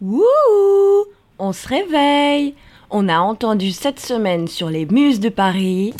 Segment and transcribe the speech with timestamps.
[0.00, 0.22] Wouh
[1.40, 2.54] On se réveille
[2.88, 5.92] On a entendu cette semaine sur les Muses de Paris.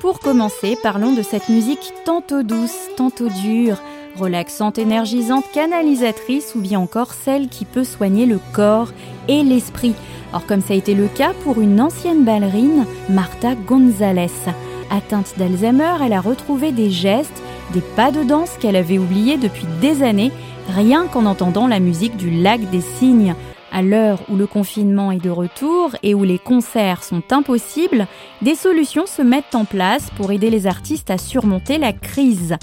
[0.00, 3.78] Pour commencer, parlons de cette musique tantôt douce, tantôt dure,
[4.16, 8.92] relaxante, énergisante, canalisatrice ou bien encore celle qui peut soigner le corps
[9.26, 9.94] et l'esprit.
[10.32, 14.30] Or comme ça a été le cas pour une ancienne ballerine, Marta González.
[14.92, 19.66] Atteinte d'Alzheimer, elle a retrouvé des gestes, des pas de danse qu'elle avait oubliés depuis
[19.80, 20.30] des années
[20.70, 23.34] rien qu'en entendant la musique du lac des cygnes.
[23.72, 28.06] À l'heure où le confinement est de retour et où les concerts sont impossibles,
[28.42, 32.56] des solutions se mettent en place pour aider les artistes à surmonter la crise.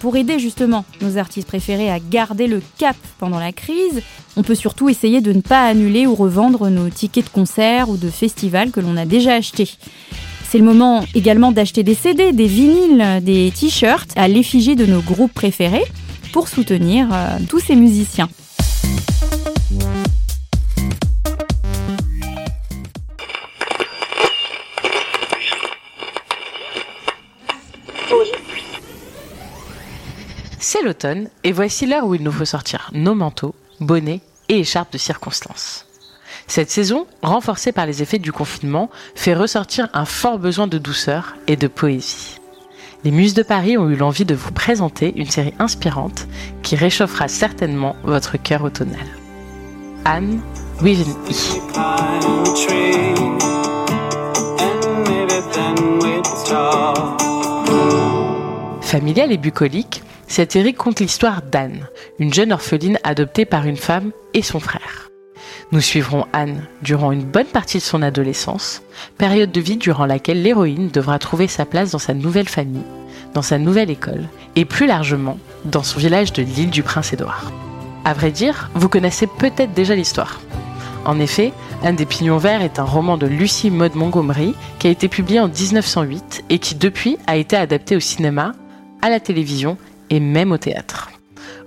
[0.00, 4.02] Pour aider justement nos artistes préférés à garder le cap pendant la crise,
[4.36, 7.96] on peut surtout essayer de ne pas annuler ou revendre nos tickets de concert ou
[7.96, 9.70] de festival que l'on a déjà achetés.
[10.52, 15.00] C'est le moment également d'acheter des CD, des vinyles, des t-shirts à l'effigie de nos
[15.00, 15.86] groupes préférés
[16.30, 18.28] pour soutenir euh, tous ces musiciens.
[30.58, 34.92] C'est l'automne et voici l'heure où il nous faut sortir nos manteaux, bonnets et écharpes
[34.92, 35.86] de circonstance.
[36.46, 41.36] Cette saison, renforcée par les effets du confinement, fait ressortir un fort besoin de douceur
[41.46, 42.38] et de poésie.
[43.04, 46.28] Les Muses de Paris ont eu l'envie de vous présenter une série inspirante
[46.62, 49.06] qui réchauffera certainement votre cœur automnal.
[50.04, 50.40] Anne
[50.82, 51.04] with
[58.82, 64.12] Familiale et bucolique, cette série compte l'histoire d'Anne, une jeune orpheline adoptée par une femme
[64.34, 65.11] et son frère.
[65.72, 68.82] Nous suivrons Anne durant une bonne partie de son adolescence,
[69.16, 72.84] période de vie durant laquelle l'héroïne devra trouver sa place dans sa nouvelle famille,
[73.32, 77.50] dans sa nouvelle école et plus largement dans son village de l'île du Prince-Édouard.
[78.04, 80.42] À vrai dire, vous connaissez peut-être déjà l'histoire.
[81.06, 84.90] En effet, Un des Pignons Verts est un roman de Lucie Maud Montgomery qui a
[84.90, 88.52] été publié en 1908 et qui depuis a été adapté au cinéma,
[89.00, 89.78] à la télévision
[90.10, 91.10] et même au théâtre.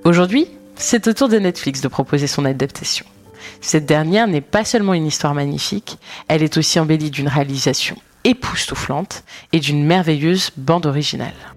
[0.03, 3.05] Aujourd'hui, c'est au tour de Netflix de proposer son adaptation.
[3.61, 5.97] Cette dernière n'est pas seulement une histoire magnifique,
[6.27, 9.23] elle est aussi embellie d'une réalisation époustouflante
[9.53, 11.54] et d'une merveilleuse bande originale.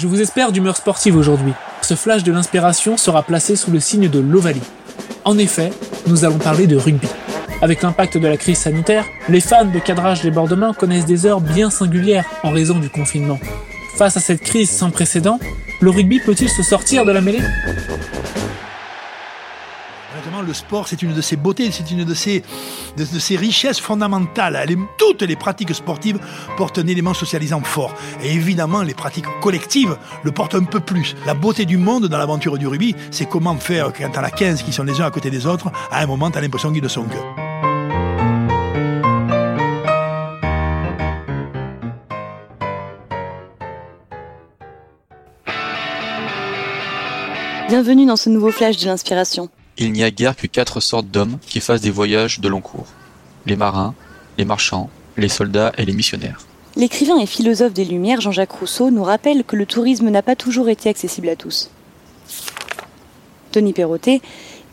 [0.00, 1.52] Je vous espère d'humeur sportive aujourd'hui.
[1.82, 4.62] Ce flash de l'inspiration sera placé sous le signe de l'Ovalie.
[5.26, 5.74] En effet,
[6.06, 7.06] nous allons parler de rugby.
[7.60, 11.42] Avec l'impact de la crise sanitaire, les fans de cadrage des main connaissent des heures
[11.42, 13.38] bien singulières en raison du confinement.
[13.94, 15.38] Face à cette crise sans précédent,
[15.82, 17.42] le rugby peut-il se sortir de la mêlée?
[20.42, 22.42] Le sport, c'est une de ses beautés, c'est une de ses,
[22.96, 24.66] de, ses richesses fondamentales.
[24.98, 26.18] toutes les pratiques sportives
[26.56, 27.94] portent un élément socialisant fort.
[28.22, 31.14] Et évidemment, les pratiques collectives le portent un peu plus.
[31.26, 34.62] La beauté du monde dans l'aventure du rugby, c'est comment faire quand t'en as 15
[34.62, 36.88] qui sont les uns à côté des autres, à un moment, t'as l'impression qu'ils ne
[36.88, 37.50] sont que.
[47.68, 49.48] Bienvenue dans ce nouveau flash de l'inspiration.
[49.82, 52.88] Il n'y a guère que quatre sortes d'hommes qui fassent des voyages de long cours.
[53.46, 53.94] Les marins,
[54.36, 56.42] les marchands, les soldats et les missionnaires.
[56.76, 60.68] L'écrivain et philosophe des Lumières, Jean-Jacques Rousseau, nous rappelle que le tourisme n'a pas toujours
[60.68, 61.70] été accessible à tous.
[63.52, 64.20] Tony Perrotet,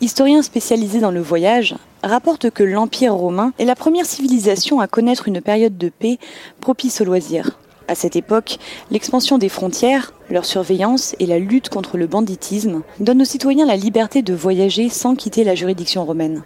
[0.02, 5.26] historien spécialisé dans le voyage, rapporte que l'Empire romain est la première civilisation à connaître
[5.26, 6.18] une période de paix
[6.60, 7.58] propice aux loisirs.
[7.90, 8.58] À cette époque,
[8.90, 13.76] l'expansion des frontières, leur surveillance et la lutte contre le banditisme donnent aux citoyens la
[13.76, 16.42] liberté de voyager sans quitter la juridiction romaine.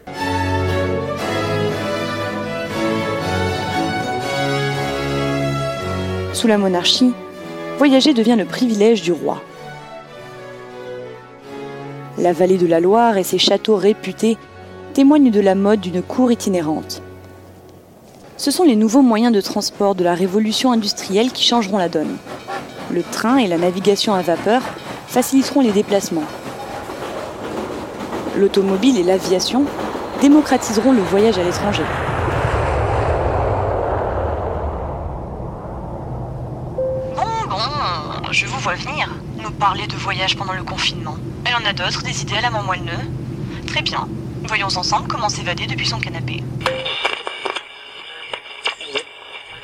[6.32, 7.12] Sous la monarchie,
[7.76, 9.42] voyager devient le privilège du roi.
[12.18, 14.36] La vallée de la Loire et ses châteaux réputés
[14.94, 17.02] témoignent de la mode d'une cour itinérante
[18.42, 22.16] ce sont les nouveaux moyens de transport de la révolution industrielle qui changeront la donne.
[22.90, 24.62] Le train et la navigation à vapeur
[25.06, 26.24] faciliteront les déplacements.
[28.36, 29.64] L'automobile et l'aviation
[30.20, 31.84] démocratiseront le voyage à l'étranger.
[37.16, 37.22] Oh,
[38.32, 39.08] je vous vois venir.
[39.40, 41.14] Nous parler de voyage pendant le confinement.
[41.44, 43.06] Elle en a d'autres, des idées à la moelleux
[43.68, 44.08] Très bien.
[44.48, 46.42] Voyons ensemble comment s'évader depuis son canapé.